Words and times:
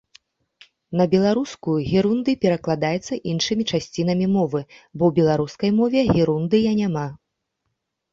На 0.99 1.05
беларускую 1.13 1.73
герундый 1.89 2.35
перакладаецца 2.45 3.17
іншымі 3.33 3.63
часцінамі 3.75 4.25
мовы, 4.37 4.61
бо 4.97 5.03
ў 5.11 5.19
беларускай 5.21 5.71
мове 5.81 5.99
герундыя 6.15 6.69
няма. 6.81 7.05